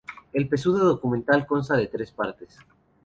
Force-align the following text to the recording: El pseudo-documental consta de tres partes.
El 0.33 0.49
pseudo-documental 0.49 1.45
consta 1.45 1.77
de 1.77 1.85
tres 1.85 2.09
partes. 2.11 2.57